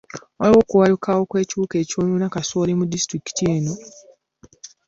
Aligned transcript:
Waliwo 0.39 0.59
okubalukawo 0.63 1.21
kw'ekiwuka 1.29 1.75
ekyonoona 1.83 2.27
kasooli 2.33 2.73
mu 2.79 2.85
disitulikiti 2.91 3.43
eyo. 3.55 3.73